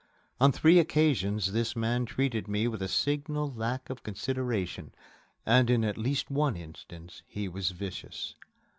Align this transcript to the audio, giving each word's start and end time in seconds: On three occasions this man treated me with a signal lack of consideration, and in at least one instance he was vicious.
On 0.39 0.51
three 0.51 0.79
occasions 0.79 1.51
this 1.51 1.75
man 1.75 2.07
treated 2.07 2.47
me 2.47 2.67
with 2.67 2.81
a 2.81 2.87
signal 2.87 3.53
lack 3.53 3.87
of 3.87 4.01
consideration, 4.01 4.95
and 5.45 5.69
in 5.69 5.83
at 5.83 5.95
least 5.95 6.31
one 6.31 6.55
instance 6.57 7.21
he 7.27 7.47
was 7.47 7.69
vicious. 7.69 8.33